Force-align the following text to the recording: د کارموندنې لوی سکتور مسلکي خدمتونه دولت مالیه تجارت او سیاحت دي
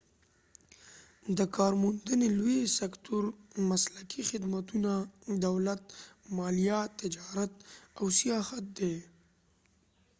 د 1.37 1.39
کارموندنې 1.55 2.27
لوی 2.39 2.59
سکتور 2.79 3.23
مسلکي 3.69 4.21
خدمتونه 4.29 4.91
دولت 5.45 5.81
مالیه 6.37 6.79
تجارت 6.99 7.51
او 7.99 8.05
سیاحت 8.19 8.65
دي 8.77 8.95